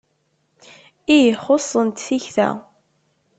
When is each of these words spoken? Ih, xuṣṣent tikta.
Ih, 1.21 1.33
xuṣṣent 1.43 2.03
tikta. 2.05 2.49